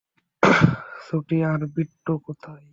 [1.05, 2.65] ছোটি আর বিট্টো কোথায়?